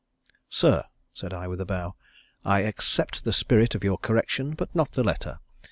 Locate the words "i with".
1.31-1.61